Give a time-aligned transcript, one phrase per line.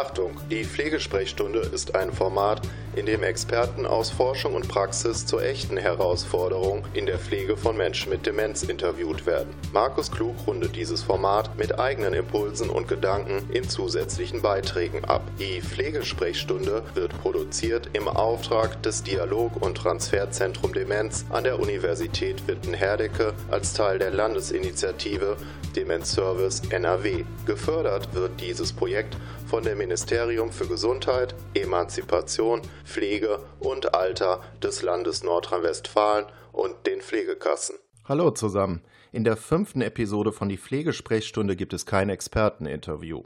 [0.00, 2.62] Achtung, die Pflegesprechstunde ist ein Format,
[2.96, 8.08] in dem Experten aus Forschung und Praxis zu echten Herausforderungen in der Pflege von Menschen
[8.10, 9.54] mit Demenz interviewt werden.
[9.74, 15.22] Markus Klug rundet dieses Format mit eigenen Impulsen und Gedanken in zusätzlichen Beiträgen ab.
[15.38, 23.34] Die Pflegesprechstunde wird produziert im Auftrag des Dialog- und Transferzentrum Demenz an der Universität Witten-Herdecke
[23.50, 25.36] als Teil der Landesinitiative
[25.76, 27.24] Demenzservice NRW.
[27.46, 29.16] Gefördert wird dieses Projekt
[29.50, 37.74] von dem Ministerium für Gesundheit, Emanzipation, Pflege und Alter des Landes Nordrhein-Westfalen und den Pflegekassen.
[38.04, 38.80] Hallo zusammen.
[39.10, 43.24] In der fünften Episode von die Pflegesprechstunde gibt es kein Experteninterview.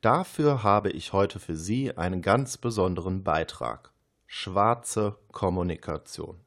[0.00, 3.92] Dafür habe ich heute für Sie einen ganz besonderen Beitrag.
[4.26, 6.40] Schwarze Kommunikation.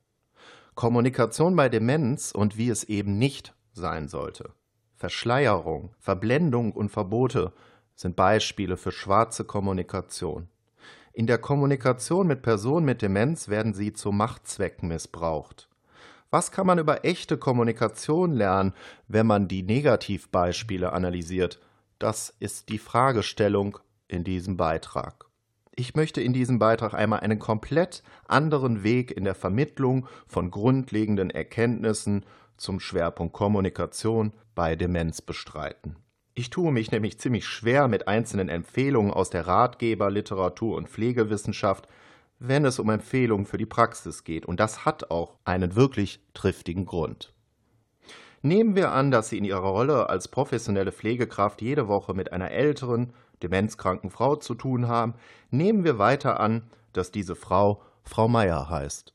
[0.74, 4.52] Kommunikation bei Demenz und wie es eben nicht sein sollte.
[4.98, 7.54] Verschleierung, Verblendung und Verbote
[7.96, 10.48] sind Beispiele für schwarze Kommunikation.
[11.14, 15.70] In der Kommunikation mit Personen mit Demenz werden sie zu Machtzwecken missbraucht.
[16.30, 18.74] Was kann man über echte Kommunikation lernen,
[19.08, 21.62] wenn man die Negativbeispiele analysiert?
[21.98, 23.80] Das ist die Fragestellung
[24.10, 25.26] in diesem Beitrag.
[25.78, 31.30] Ich möchte in diesem Beitrag einmal einen komplett anderen Weg in der Vermittlung von grundlegenden
[31.30, 32.26] Erkenntnissen
[32.58, 35.96] zum Schwerpunkt Kommunikation bei Demenz bestreiten.
[36.38, 41.88] Ich tue mich nämlich ziemlich schwer mit einzelnen Empfehlungen aus der Ratgeber, Literatur und Pflegewissenschaft,
[42.40, 44.46] wenn es um Empfehlungen für die Praxis geht.
[44.46, 47.34] Und das hat auch einen wirklich triftigen Grund.
[48.42, 52.52] Nehmen wir an, dass Sie in Ihrer Rolle als professionelle Pflegekraft jede Woche mit einer
[52.52, 55.14] älteren, demenzkranken Frau zu tun haben.
[55.52, 59.14] Nehmen wir weiter an, dass diese Frau Frau Meier heißt.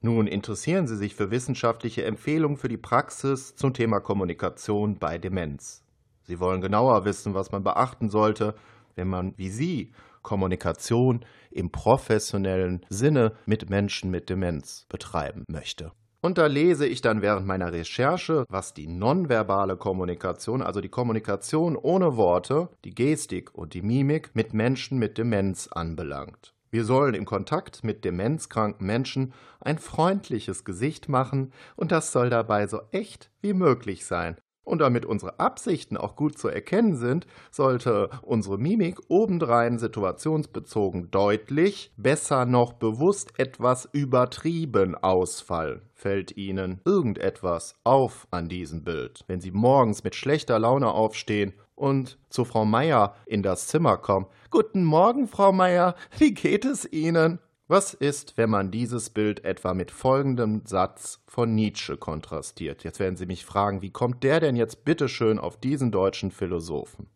[0.00, 5.82] Nun interessieren Sie sich für wissenschaftliche Empfehlungen für die Praxis zum Thema Kommunikation bei Demenz.
[6.26, 8.54] Sie wollen genauer wissen, was man beachten sollte,
[8.94, 15.92] wenn man wie Sie Kommunikation im professionellen Sinne mit Menschen mit Demenz betreiben möchte.
[16.20, 21.76] Und da lese ich dann während meiner Recherche, was die nonverbale Kommunikation, also die Kommunikation
[21.76, 26.56] ohne Worte, die Gestik und die Mimik mit Menschen mit Demenz anbelangt.
[26.70, 32.66] Wir sollen im Kontakt mit demenzkranken Menschen ein freundliches Gesicht machen und das soll dabei
[32.66, 34.36] so echt wie möglich sein.
[34.66, 41.92] Und damit unsere Absichten auch gut zu erkennen sind, sollte unsere Mimik obendrein situationsbezogen deutlich,
[41.96, 45.82] besser noch bewusst etwas übertrieben ausfallen.
[45.94, 49.22] Fällt Ihnen irgendetwas auf an diesem Bild?
[49.28, 54.26] Wenn Sie morgens mit schlechter Laune aufstehen und zu Frau Meier in das Zimmer kommen.
[54.50, 57.38] Guten Morgen, Frau Meier, wie geht es Ihnen?
[57.68, 62.84] Was ist, wenn man dieses Bild etwa mit folgendem Satz von Nietzsche kontrastiert?
[62.84, 67.08] Jetzt werden Sie mich fragen, wie kommt der denn jetzt bitteschön auf diesen deutschen Philosophen?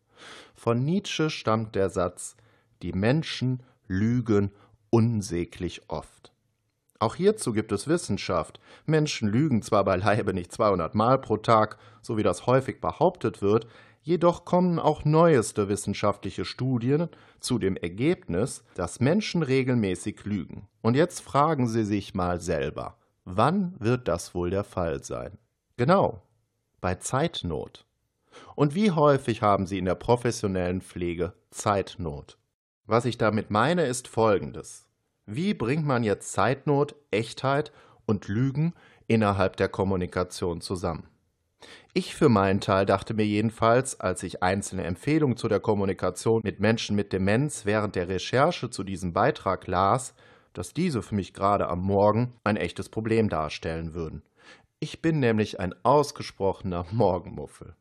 [0.56, 2.36] Von Nietzsche stammt der Satz,
[2.82, 4.50] die Menschen lügen
[4.90, 6.32] unsäglich oft.
[6.98, 8.58] Auch hierzu gibt es Wissenschaft.
[8.86, 13.68] Menschen lügen zwar beileibe nicht 200 Mal pro Tag, so wie das häufig behauptet wird,
[14.10, 20.66] Jedoch kommen auch neueste wissenschaftliche Studien zu dem Ergebnis, dass Menschen regelmäßig lügen.
[20.82, 25.38] Und jetzt fragen Sie sich mal selber, wann wird das wohl der Fall sein?
[25.76, 26.24] Genau,
[26.80, 27.86] bei Zeitnot.
[28.56, 32.36] Und wie häufig haben Sie in der professionellen Pflege Zeitnot?
[32.86, 34.88] Was ich damit meine, ist Folgendes.
[35.24, 37.70] Wie bringt man jetzt Zeitnot, Echtheit
[38.06, 38.74] und Lügen
[39.06, 41.06] innerhalb der Kommunikation zusammen?
[41.92, 46.60] Ich für meinen Teil dachte mir jedenfalls, als ich einzelne Empfehlungen zu der Kommunikation mit
[46.60, 50.14] Menschen mit Demenz während der Recherche zu diesem Beitrag las,
[50.52, 54.22] dass diese für mich gerade am Morgen ein echtes Problem darstellen würden.
[54.78, 57.74] Ich bin nämlich ein ausgesprochener Morgenmuffel.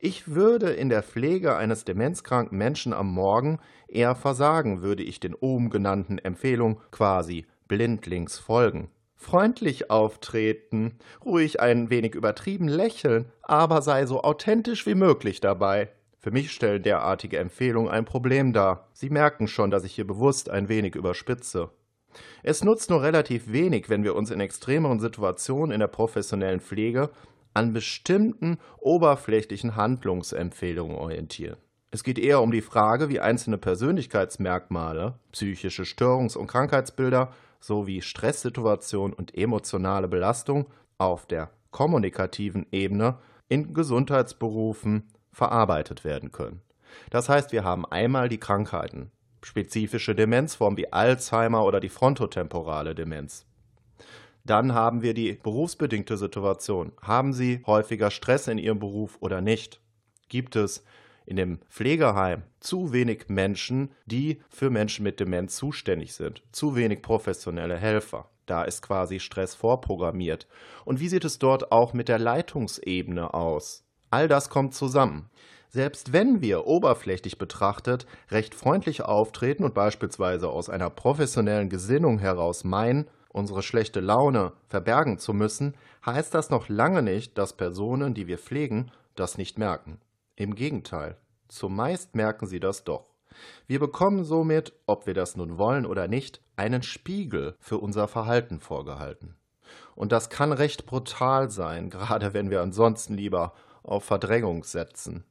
[0.00, 3.58] Ich würde in der Pflege eines demenzkranken Menschen am Morgen
[3.88, 11.90] eher versagen, würde ich den oben genannten Empfehlungen quasi blindlings folgen freundlich auftreten, ruhig ein
[11.90, 15.90] wenig übertrieben lächeln, aber sei so authentisch wie möglich dabei.
[16.18, 18.88] Für mich stellen derartige Empfehlungen ein Problem dar.
[18.92, 21.70] Sie merken schon, dass ich hier bewusst ein wenig überspitze.
[22.42, 27.10] Es nutzt nur relativ wenig, wenn wir uns in extremeren Situationen in der professionellen Pflege
[27.54, 31.56] an bestimmten oberflächlichen Handlungsempfehlungen orientieren.
[31.90, 39.12] Es geht eher um die Frage, wie einzelne Persönlichkeitsmerkmale, psychische Störungs- und Krankheitsbilder sowie Stresssituation
[39.12, 40.66] und emotionale Belastung
[40.98, 43.18] auf der kommunikativen Ebene
[43.48, 46.62] in Gesundheitsberufen verarbeitet werden können.
[47.10, 49.10] Das heißt, wir haben einmal die Krankheiten,
[49.42, 53.46] spezifische Demenzformen wie Alzheimer oder die frontotemporale Demenz.
[54.44, 56.92] Dann haben wir die berufsbedingte Situation.
[57.02, 59.80] Haben Sie häufiger Stress in Ihrem Beruf oder nicht?
[60.28, 60.84] Gibt es
[61.28, 67.02] in dem Pflegeheim zu wenig Menschen, die für Menschen mit Demenz zuständig sind, zu wenig
[67.02, 68.30] professionelle Helfer.
[68.46, 70.48] Da ist quasi Stress vorprogrammiert.
[70.86, 73.84] Und wie sieht es dort auch mit der Leitungsebene aus?
[74.08, 75.28] All das kommt zusammen.
[75.68, 82.64] Selbst wenn wir oberflächlich betrachtet recht freundlich auftreten und beispielsweise aus einer professionellen Gesinnung heraus
[82.64, 85.74] meinen, unsere schlechte Laune verbergen zu müssen,
[86.06, 90.00] heißt das noch lange nicht, dass Personen, die wir pflegen, das nicht merken.
[90.38, 91.16] Im Gegenteil,
[91.48, 93.10] zumeist merken sie das doch.
[93.66, 98.60] Wir bekommen somit, ob wir das nun wollen oder nicht, einen Spiegel für unser Verhalten
[98.60, 99.34] vorgehalten.
[99.96, 103.52] Und das kann recht brutal sein, gerade wenn wir ansonsten lieber
[103.82, 105.24] auf Verdrängung setzen.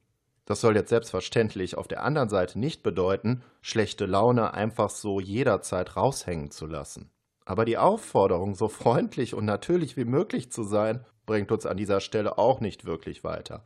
[0.44, 5.96] Das soll jetzt selbstverständlich auf der anderen Seite nicht bedeuten, schlechte Laune einfach so jederzeit
[5.96, 7.10] raushängen zu lassen.
[7.46, 12.00] Aber die Aufforderung, so freundlich und natürlich wie möglich zu sein, bringt uns an dieser
[12.00, 13.62] Stelle auch nicht wirklich weiter,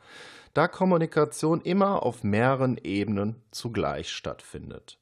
[0.52, 4.98] da Kommunikation immer auf mehreren Ebenen zugleich stattfindet.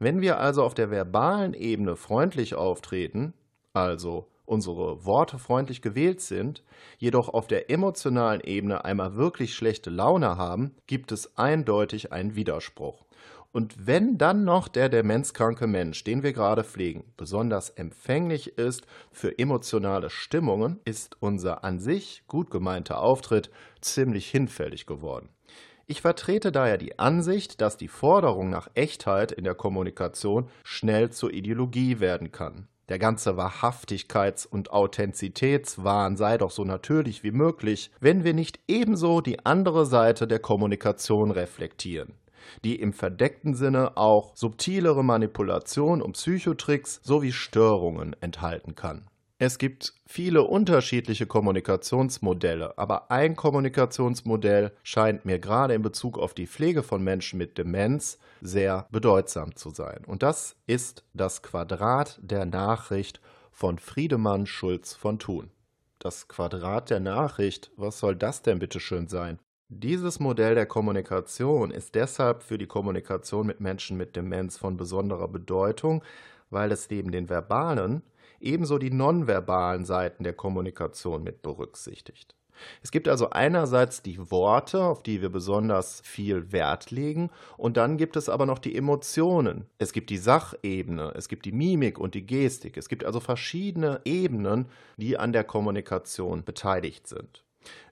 [0.00, 3.34] Wenn wir also auf der verbalen Ebene freundlich auftreten,
[3.74, 6.64] also unsere Worte freundlich gewählt sind,
[6.98, 13.04] jedoch auf der emotionalen Ebene einmal wirklich schlechte Laune haben, gibt es eindeutig einen Widerspruch.
[13.52, 19.36] Und wenn dann noch der demenzkranke Mensch, den wir gerade pflegen, besonders empfänglich ist für
[19.38, 23.50] emotionale Stimmungen, ist unser an sich gut gemeinter Auftritt
[23.80, 25.30] ziemlich hinfällig geworden.
[25.88, 31.32] Ich vertrete daher die Ansicht, dass die Forderung nach Echtheit in der Kommunikation schnell zur
[31.32, 32.68] Ideologie werden kann.
[32.88, 39.20] Der ganze Wahrhaftigkeits- und Authentizitätswahn sei doch so natürlich wie möglich, wenn wir nicht ebenso
[39.20, 42.14] die andere Seite der Kommunikation reflektieren
[42.64, 49.06] die im verdeckten Sinne auch subtilere Manipulation und Psychotricks sowie Störungen enthalten kann.
[49.42, 56.46] Es gibt viele unterschiedliche Kommunikationsmodelle, aber ein Kommunikationsmodell scheint mir gerade in Bezug auf die
[56.46, 60.04] Pflege von Menschen mit Demenz sehr bedeutsam zu sein.
[60.06, 65.50] Und das ist das Quadrat der Nachricht von Friedemann Schulz von Thun.
[65.98, 69.38] Das Quadrat der Nachricht, was soll das denn bitte schön sein?
[69.72, 75.28] Dieses Modell der Kommunikation ist deshalb für die Kommunikation mit Menschen mit Demenz von besonderer
[75.28, 76.02] Bedeutung,
[76.50, 78.02] weil es neben den verbalen
[78.40, 82.34] ebenso die nonverbalen Seiten der Kommunikation mit berücksichtigt.
[82.82, 87.96] Es gibt also einerseits die Worte, auf die wir besonders viel Wert legen, und dann
[87.96, 89.66] gibt es aber noch die Emotionen.
[89.78, 92.76] Es gibt die Sachebene, es gibt die Mimik und die Gestik.
[92.76, 97.44] Es gibt also verschiedene Ebenen, die an der Kommunikation beteiligt sind.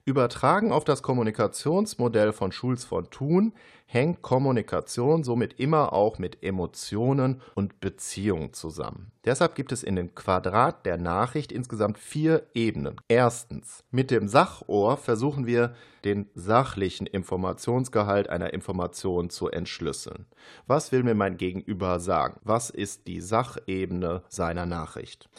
[0.09, 3.53] Übertragen auf das Kommunikationsmodell von Schulz von Thun
[3.85, 9.11] hängt Kommunikation somit immer auch mit Emotionen und Beziehungen zusammen.
[9.23, 12.95] Deshalb gibt es in dem Quadrat der Nachricht insgesamt vier Ebenen.
[13.07, 20.25] Erstens, mit dem Sachohr versuchen wir den sachlichen Informationsgehalt einer Information zu entschlüsseln.
[20.65, 22.39] Was will mir mein Gegenüber sagen?
[22.43, 25.29] Was ist die Sachebene seiner Nachricht?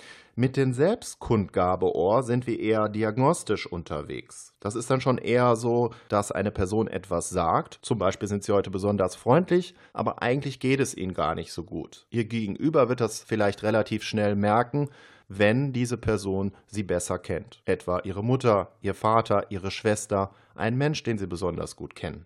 [0.41, 4.55] Mit dem Selbstkundgabeohr sind wir eher diagnostisch unterwegs.
[4.59, 8.53] Das ist dann schon eher so, dass eine Person etwas sagt, zum Beispiel sind sie
[8.53, 12.07] heute besonders freundlich, aber eigentlich geht es ihnen gar nicht so gut.
[12.09, 14.89] Ihr Gegenüber wird das vielleicht relativ schnell merken,
[15.29, 17.61] wenn diese Person sie besser kennt.
[17.67, 22.25] Etwa ihre Mutter, ihr Vater, ihre Schwester, ein Mensch, den sie besonders gut kennen.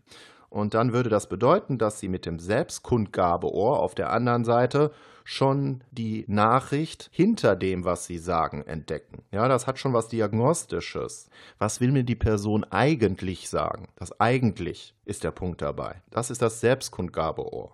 [0.50, 4.92] Und dann würde das bedeuten, dass sie mit dem Selbstkundgabeohr auf der anderen Seite
[5.24, 9.22] schon die Nachricht hinter dem, was sie sagen, entdecken.
[9.32, 11.28] Ja, das hat schon was Diagnostisches.
[11.58, 13.88] Was will mir die Person eigentlich sagen?
[13.96, 16.02] Das eigentlich ist der Punkt dabei.
[16.10, 17.72] Das ist das Selbstkundgabeohr.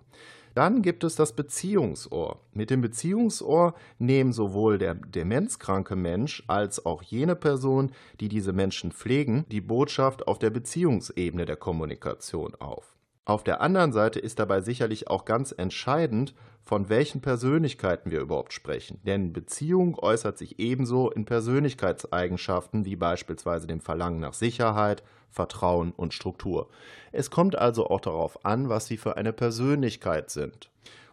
[0.54, 2.40] Dann gibt es das Beziehungsohr.
[2.52, 8.90] Mit dem Beziehungsohr nehmen sowohl der demenzkranke Mensch als auch jene Person, die diese Menschen
[8.90, 12.96] pflegen, die Botschaft auf der Beziehungsebene der Kommunikation auf.
[13.24, 18.52] Auf der anderen Seite ist dabei sicherlich auch ganz entscheidend, von welchen Persönlichkeiten wir überhaupt
[18.52, 19.00] sprechen.
[19.04, 26.14] Denn Beziehung äußert sich ebenso in Persönlichkeitseigenschaften wie beispielsweise dem Verlangen nach Sicherheit, Vertrauen und
[26.14, 26.68] Struktur.
[27.12, 30.70] Es kommt also auch darauf an, was Sie für eine Persönlichkeit sind.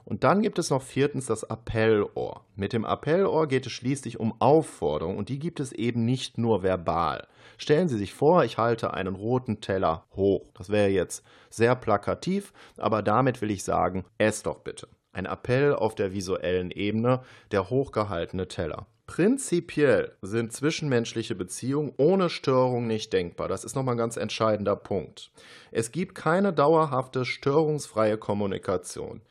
[0.07, 2.45] Und dann gibt es noch viertens das Appellohr.
[2.55, 6.63] Mit dem Appellohr geht es schließlich um Aufforderung und die gibt es eben nicht nur
[6.63, 7.27] verbal.
[7.57, 10.45] Stellen Sie sich vor, ich halte einen roten Teller hoch.
[10.53, 14.87] Das wäre jetzt sehr plakativ, aber damit will ich sagen, ess doch bitte.
[15.17, 18.85] Ein Appell auf der visuellen Ebene, der hochgehaltene Teller.
[19.07, 23.47] Prinzipiell sind zwischenmenschliche Beziehungen ohne Störung nicht denkbar.
[23.47, 25.31] Das ist nochmal ein ganz entscheidender Punkt.
[25.71, 29.21] Es gibt keine dauerhafte störungsfreie Kommunikation.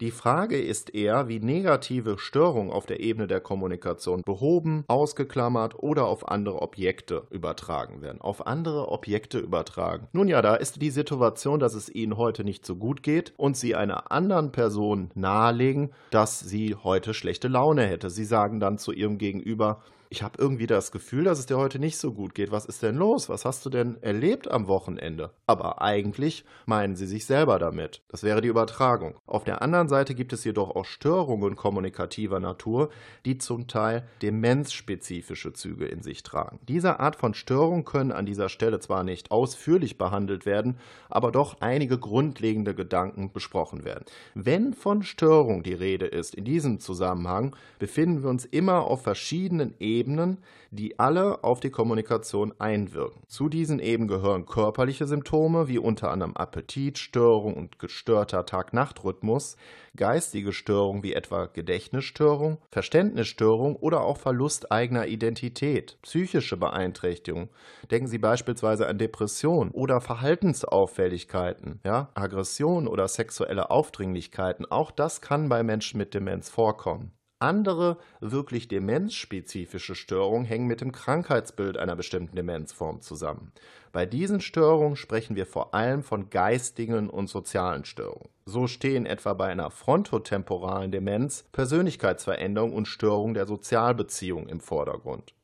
[0.00, 6.06] Die Frage ist eher, wie negative Störungen auf der Ebene der Kommunikation behoben, ausgeklammert oder
[6.06, 8.20] auf andere Objekte übertragen werden.
[8.20, 10.08] Auf andere Objekte übertragen.
[10.12, 13.56] Nun ja, da ist die Situation, dass es Ihnen heute nicht so gut geht und
[13.56, 18.10] Sie einer anderen Person nahelegen, dass sie heute schlechte Laune hätte.
[18.10, 19.80] Sie sagen dann zu Ihrem Gegenüber,
[20.14, 22.52] ich habe irgendwie das Gefühl, dass es dir heute nicht so gut geht.
[22.52, 23.28] Was ist denn los?
[23.28, 25.32] Was hast du denn erlebt am Wochenende?
[25.48, 28.00] Aber eigentlich meinen sie sich selber damit.
[28.06, 29.16] Das wäre die Übertragung.
[29.26, 32.90] Auf der anderen Seite gibt es jedoch auch Störungen kommunikativer Natur,
[33.26, 36.60] die zum Teil demenzspezifische Züge in sich tragen.
[36.68, 40.78] Diese Art von Störung können an dieser Stelle zwar nicht ausführlich behandelt werden,
[41.08, 44.04] aber doch einige grundlegende Gedanken besprochen werden.
[44.34, 49.74] Wenn von Störung die Rede ist in diesem Zusammenhang, befinden wir uns immer auf verschiedenen
[49.80, 50.38] Ebenen Ebenen,
[50.70, 53.22] die alle auf die Kommunikation einwirken.
[53.26, 59.56] Zu diesen eben gehören körperliche Symptome wie unter anderem Appetitstörung und gestörter Tag-Nacht-Rhythmus,
[59.96, 67.48] geistige Störungen wie etwa Gedächtnisstörung, Verständnisstörung oder auch Verlust eigener Identität, psychische Beeinträchtigung.
[67.90, 74.66] Denken Sie beispielsweise an Depression oder Verhaltensauffälligkeiten, ja, Aggression oder sexuelle Aufdringlichkeiten.
[74.70, 77.12] Auch das kann bei Menschen mit Demenz vorkommen.
[77.38, 83.52] Andere wirklich demenzspezifische Störungen hängen mit dem Krankheitsbild einer bestimmten Demenzform zusammen.
[83.92, 88.28] Bei diesen Störungen sprechen wir vor allem von geistigen und sozialen Störungen.
[88.46, 95.34] So stehen etwa bei einer frontotemporalen Demenz Persönlichkeitsveränderung und Störung der Sozialbeziehung im Vordergrund.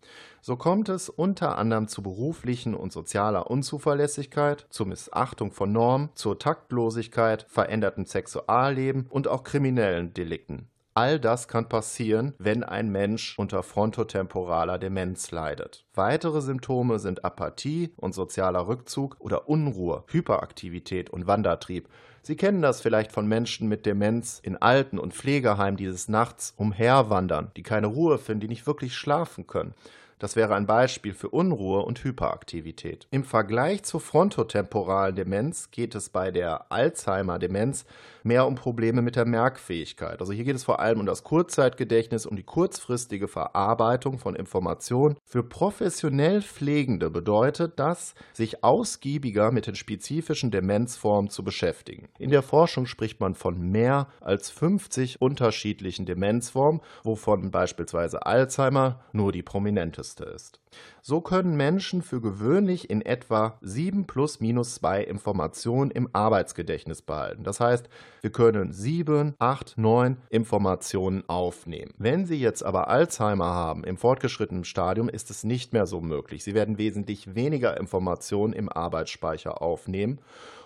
[0.42, 6.38] So kommt es unter anderem zu beruflichen und sozialer Unzuverlässigkeit, zur Missachtung von Normen, zur
[6.38, 10.68] Taktlosigkeit, verändertem Sexualleben und auch kriminellen Delikten.
[10.94, 15.84] All das kann passieren, wenn ein Mensch unter frontotemporaler Demenz leidet.
[15.94, 21.88] Weitere Symptome sind Apathie und sozialer Rückzug oder Unruhe, Hyperaktivität und Wandertrieb.
[22.22, 26.54] Sie kennen das vielleicht von Menschen mit Demenz in Alten- und Pflegeheimen, die des Nachts
[26.56, 29.74] umherwandern, die keine Ruhe finden, die nicht wirklich schlafen können.
[30.20, 33.06] Das wäre ein Beispiel für Unruhe und Hyperaktivität.
[33.10, 37.86] Im Vergleich zur frontotemporalen Demenz geht es bei der Alzheimer-Demenz
[38.22, 40.20] mehr um Probleme mit der Merkfähigkeit.
[40.20, 45.16] Also hier geht es vor allem um das Kurzzeitgedächtnis, um die kurzfristige Verarbeitung von Informationen.
[45.24, 52.08] Für professionell Pflegende bedeutet das, sich ausgiebiger mit den spezifischen Demenzformen zu beschäftigen.
[52.18, 59.32] In der Forschung spricht man von mehr als 50 unterschiedlichen Demenzformen, wovon beispielsweise Alzheimer nur
[59.32, 60.60] die prominenteste ist.
[61.02, 67.42] So können Menschen für gewöhnlich in etwa 7 plus minus 2 Informationen im Arbeitsgedächtnis behalten.
[67.42, 67.88] Das heißt,
[68.20, 71.92] wir können 7, 8, 9 Informationen aufnehmen.
[71.96, 76.44] Wenn Sie jetzt aber Alzheimer haben im fortgeschrittenen Stadium, ist es nicht mehr so möglich.
[76.44, 80.20] Sie werden wesentlich weniger Informationen im Arbeitsspeicher aufnehmen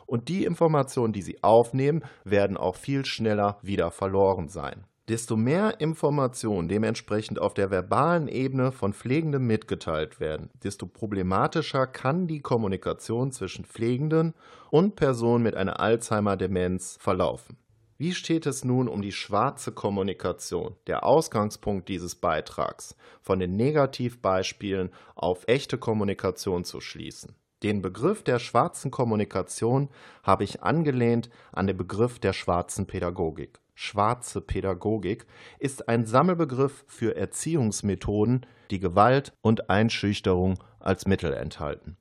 [0.06, 4.84] und die Informationen, die Sie aufnehmen, werden auch viel schneller wieder verloren sein.
[5.08, 12.26] Desto mehr Informationen dementsprechend auf der verbalen Ebene von Pflegenden mitgeteilt werden, desto problematischer kann
[12.26, 14.32] die Kommunikation zwischen Pflegenden
[14.70, 17.58] und Personen mit einer Alzheimer-Demenz verlaufen.
[17.98, 24.90] Wie steht es nun um die schwarze Kommunikation, der Ausgangspunkt dieses Beitrags, von den Negativbeispielen
[25.14, 27.34] auf echte Kommunikation zu schließen?
[27.62, 29.90] Den Begriff der schwarzen Kommunikation
[30.22, 33.60] habe ich angelehnt an den Begriff der schwarzen Pädagogik.
[33.74, 35.26] Schwarze Pädagogik
[35.58, 41.96] ist ein Sammelbegriff für Erziehungsmethoden, die Gewalt und Einschüchterung als Mittel enthalten.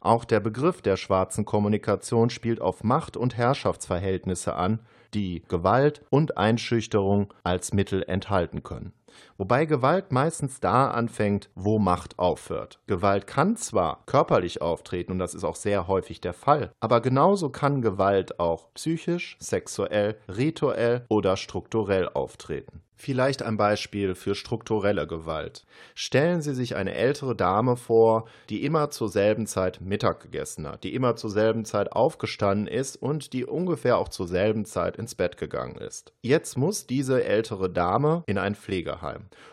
[0.00, 4.80] Auch der Begriff der schwarzen Kommunikation spielt auf Macht- und Herrschaftsverhältnisse an,
[5.14, 8.92] die Gewalt und Einschüchterung als Mittel enthalten können.
[9.36, 12.80] Wobei Gewalt meistens da anfängt, wo Macht aufhört.
[12.86, 17.50] Gewalt kann zwar körperlich auftreten, und das ist auch sehr häufig der Fall, aber genauso
[17.50, 22.82] kann Gewalt auch psychisch, sexuell, rituell oder strukturell auftreten.
[23.00, 25.64] Vielleicht ein Beispiel für strukturelle Gewalt.
[25.94, 30.82] Stellen Sie sich eine ältere Dame vor, die immer zur selben Zeit Mittag gegessen hat,
[30.82, 35.14] die immer zur selben Zeit aufgestanden ist und die ungefähr auch zur selben Zeit ins
[35.14, 36.12] Bett gegangen ist.
[36.22, 38.97] Jetzt muss diese ältere Dame in ein Pflegeheim.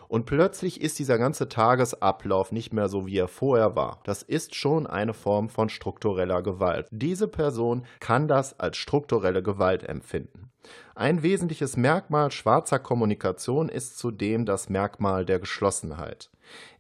[0.08, 4.00] Und plötzlich ist dieser ganze Tagesablauf nicht mehr so, wie er vorher war.
[4.04, 6.88] Das ist schon eine Form von struktureller Gewalt.
[6.92, 10.52] Diese Person kann das als strukturelle Gewalt empfinden.
[10.96, 16.30] Ein wesentliches Merkmal schwarzer Kommunikation ist zudem das Merkmal der Geschlossenheit.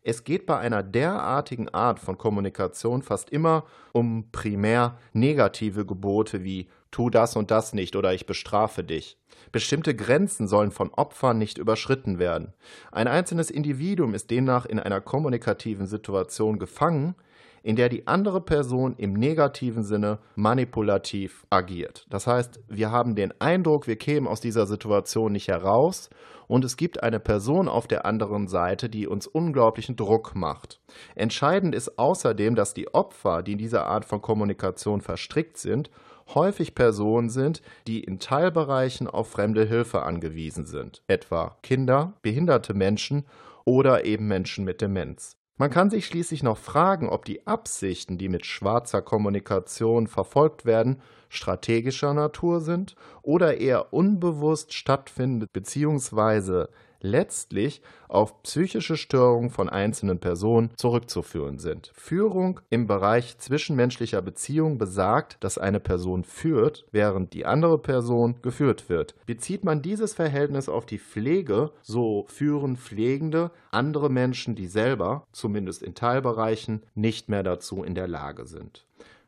[0.03, 6.69] Es geht bei einer derartigen Art von Kommunikation fast immer um primär negative Gebote wie
[6.95, 9.17] tu das und das nicht oder ich bestrafe dich.
[9.51, 12.53] Bestimmte Grenzen sollen von Opfern nicht überschritten werden.
[12.89, 17.15] Ein einzelnes Individuum ist demnach in einer kommunikativen Situation gefangen,
[17.63, 22.05] in der die andere Person im negativen Sinne manipulativ agiert.
[22.09, 26.09] Das heißt, wir haben den Eindruck, wir kämen aus dieser Situation nicht heraus
[26.47, 30.79] und es gibt eine Person auf der anderen Seite, die uns unglaublichen Druck macht.
[31.15, 35.89] Entscheidend ist außerdem, dass die Opfer, die in dieser Art von Kommunikation verstrickt sind,
[36.33, 43.25] häufig Personen sind, die in Teilbereichen auf fremde Hilfe angewiesen sind, etwa Kinder, behinderte Menschen
[43.63, 45.37] oder eben Menschen mit Demenz.
[45.57, 51.01] Man kann sich schließlich noch fragen, ob die Absichten, die mit schwarzer Kommunikation verfolgt werden,
[51.29, 56.65] strategischer Natur sind oder eher unbewusst stattfindet bzw
[57.05, 61.91] letztlich auf psychische Störungen von einzelnen Personen zurückzuführen sind.
[61.93, 68.89] Führung im Bereich zwischenmenschlicher Beziehung besagt, dass eine Person führt, während die andere Person geführt
[68.89, 69.15] wird.
[69.25, 75.83] Bezieht man dieses Verhältnis auf die Pflege, so führen Pflegende andere Menschen, die selber, zumindest
[75.83, 78.85] in Teilbereichen, nicht mehr dazu in der Lage sind.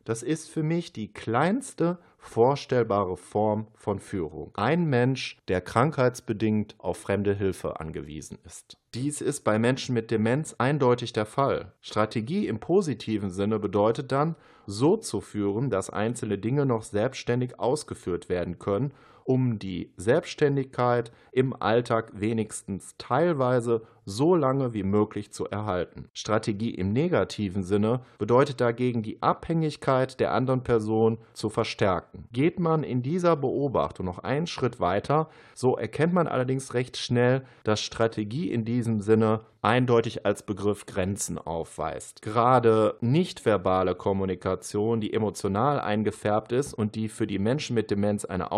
[0.08, 4.52] Das ist für mich die kleinste vorstellbare Form von Führung.
[4.56, 8.78] Ein Mensch, der krankheitsbedingt auf fremde Hilfe angewiesen ist.
[8.94, 11.74] Dies ist bei Menschen mit Demenz eindeutig der Fall.
[11.82, 18.28] Strategie im positiven Sinne bedeutet dann, so zu führen, dass einzelne Dinge noch selbstständig ausgeführt
[18.28, 18.92] werden können
[19.28, 26.08] um die Selbstständigkeit im Alltag wenigstens teilweise so lange wie möglich zu erhalten.
[26.14, 32.24] Strategie im negativen Sinne bedeutet dagegen die Abhängigkeit der anderen Person zu verstärken.
[32.32, 37.44] Geht man in dieser Beobachtung noch einen Schritt weiter, so erkennt man allerdings recht schnell,
[37.66, 42.22] dass Strategie in diesem Sinne eindeutig als Begriff Grenzen aufweist.
[42.22, 48.54] Gerade nichtverbale Kommunikation, die emotional eingefärbt ist und die für die Menschen mit Demenz eine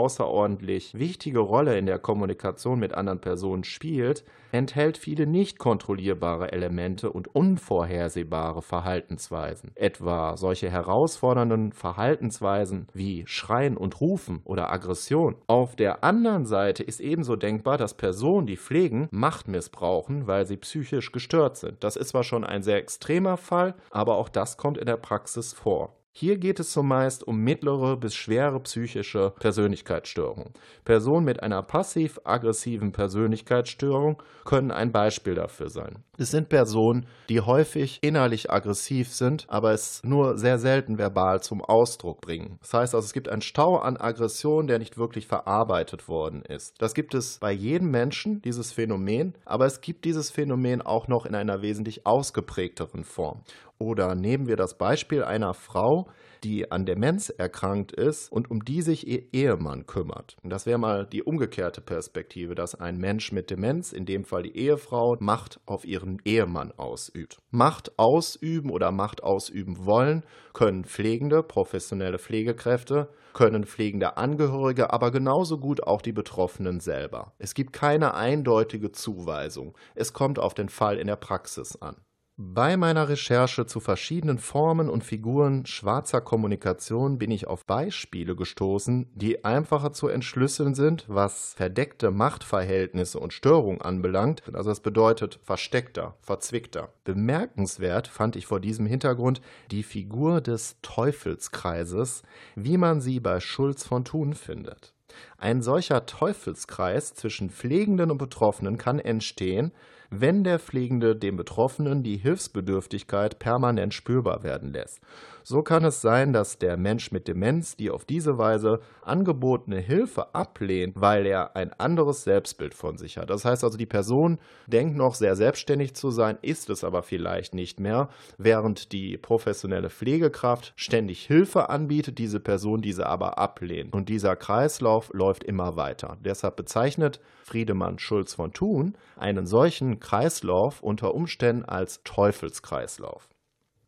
[0.60, 7.12] außerordentlich wichtige Rolle in der Kommunikation mit anderen Personen spielt, enthält viele nicht kontrollierbare Elemente
[7.12, 9.72] und unvorhersehbare Verhaltensweisen.
[9.76, 15.36] Etwa solche herausfordernden Verhaltensweisen wie Schreien und Rufen oder Aggression.
[15.48, 20.58] Auf der anderen Seite ist ebenso denkbar, dass Personen, die pflegen, Macht missbrauchen, weil sie
[20.58, 21.84] psychisch gestört sind.
[21.84, 25.54] Das ist zwar schon ein sehr extremer Fall, aber auch das kommt in der Praxis
[25.54, 25.99] vor.
[26.20, 30.52] Hier geht es zumeist um mittlere bis schwere psychische Persönlichkeitsstörungen.
[30.84, 36.04] Personen mit einer passiv-aggressiven Persönlichkeitsstörung können ein Beispiel dafür sein.
[36.18, 41.64] Es sind Personen, die häufig innerlich aggressiv sind, aber es nur sehr selten verbal zum
[41.64, 42.58] Ausdruck bringen.
[42.60, 46.76] Das heißt also, es gibt einen Stau an Aggression, der nicht wirklich verarbeitet worden ist.
[46.80, 51.26] Das gibt es bei jedem Menschen, dieses Phänomen, aber es gibt dieses Phänomen auch noch
[51.26, 53.44] in einer wesentlich ausgeprägteren Form.
[53.80, 56.10] Oder nehmen wir das Beispiel einer Frau,
[56.44, 60.36] die an Demenz erkrankt ist und um die sich ihr Ehemann kümmert.
[60.44, 64.44] Und das wäre mal die umgekehrte Perspektive, dass ein Mensch mit Demenz, in dem Fall
[64.44, 67.38] die Ehefrau, Macht auf ihren Ehemann ausübt.
[67.52, 75.58] Macht ausüben oder Macht ausüben wollen können pflegende, professionelle Pflegekräfte, können pflegende Angehörige, aber genauso
[75.58, 77.34] gut auch die Betroffenen selber.
[77.38, 79.78] Es gibt keine eindeutige Zuweisung.
[79.96, 81.96] Es kommt auf den Fall in der Praxis an.
[82.42, 89.10] Bei meiner Recherche zu verschiedenen Formen und Figuren schwarzer Kommunikation bin ich auf Beispiele gestoßen,
[89.14, 96.16] die einfacher zu entschlüsseln sind, was verdeckte Machtverhältnisse und Störung anbelangt, also das bedeutet versteckter,
[96.22, 96.94] verzwickter.
[97.04, 102.24] Bemerkenswert fand ich vor diesem Hintergrund die Figur des Teufelskreises,
[102.56, 104.94] wie man sie bei Schulz von Thun findet.
[105.38, 109.74] Ein solcher Teufelskreis zwischen Pflegenden und Betroffenen kann entstehen,
[110.10, 115.00] wenn der Pflegende dem Betroffenen die Hilfsbedürftigkeit permanent spürbar werden lässt.
[115.44, 120.36] So kann es sein, dass der Mensch mit Demenz die auf diese Weise angebotene Hilfe
[120.36, 123.30] ablehnt, weil er ein anderes Selbstbild von sich hat.
[123.30, 127.56] Das heißt also, die Person denkt noch sehr selbstständig zu sein, ist es aber vielleicht
[127.56, 133.94] nicht mehr, während die professionelle Pflegekraft ständig Hilfe anbietet, diese Person diese aber ablehnt.
[133.94, 136.18] Und dieser Kreislauf läuft immer weiter.
[136.24, 143.28] Deshalb bezeichnet Friedemann Schulz von Thun einen solchen Kreislauf unter Umständen als Teufelskreislauf.